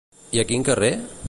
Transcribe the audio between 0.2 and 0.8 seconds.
I a quin